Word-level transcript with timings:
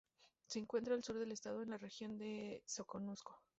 Se 0.47 0.57
encuentra 0.57 0.95
al 0.95 1.03
sur 1.03 1.19
del 1.19 1.31
estado 1.31 1.61
en 1.61 1.69
la 1.69 1.77
región 1.77 2.17
del 2.17 2.63
Soconusco. 2.65 3.39